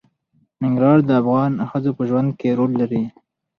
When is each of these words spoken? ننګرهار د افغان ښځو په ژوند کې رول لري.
ننګرهار 0.61 0.99
د 1.05 1.09
افغان 1.21 1.51
ښځو 1.69 1.91
په 1.97 2.03
ژوند 2.09 2.29
کې 2.39 2.49
رول 2.57 2.71
لري. 2.81 3.03